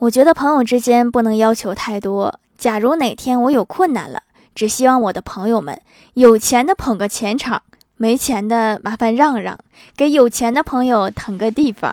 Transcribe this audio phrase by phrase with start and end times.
[0.00, 4.22] 我觉得朋友之间不能要求太多假如哪天我有困难了
[4.54, 5.80] 只希望我的朋友们
[6.14, 7.62] 有钱的捧个钱场
[7.96, 9.58] 没钱的麻烦让让
[9.96, 11.92] 给有钱的朋友腾个地方。